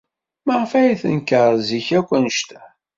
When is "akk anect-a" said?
1.99-2.61